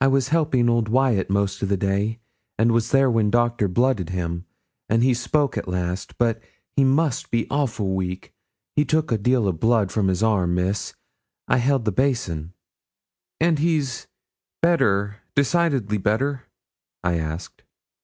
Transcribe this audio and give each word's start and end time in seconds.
I 0.00 0.06
was 0.06 0.28
helping 0.28 0.68
old 0.68 0.88
Wyat 0.88 1.28
most 1.28 1.60
of 1.60 1.68
the 1.68 1.76
day, 1.76 2.20
and 2.56 2.70
was 2.70 2.92
there 2.92 3.10
when 3.10 3.32
doctor 3.32 3.66
blooded 3.66 4.10
him, 4.10 4.46
an' 4.88 5.00
he 5.00 5.12
spoke 5.12 5.58
at 5.58 5.66
last; 5.66 6.16
but 6.18 6.40
he 6.76 6.84
must 6.84 7.32
be 7.32 7.50
awful 7.50 7.96
weak, 7.96 8.32
he 8.76 8.84
took 8.84 9.10
a 9.10 9.18
deal 9.18 9.48
o' 9.48 9.52
blood 9.52 9.90
from 9.90 10.06
his 10.06 10.22
arm, 10.22 10.54
Miss; 10.54 10.94
I 11.48 11.56
held 11.56 11.84
the 11.84 11.90
basin.' 11.90 12.52
'And 13.40 13.58
he's 13.58 14.06
better 14.62 15.16
decidedly 15.34 15.98
better?' 15.98 16.44
I 17.02 17.18
asked. 17.18 17.64